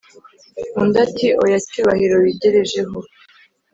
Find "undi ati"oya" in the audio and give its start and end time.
0.81-1.57